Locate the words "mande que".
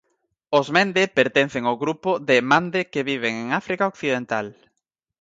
2.51-3.05